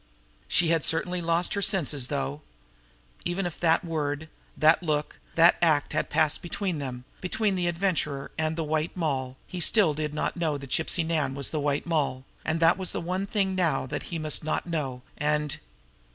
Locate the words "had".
0.69-0.83, 5.93-6.09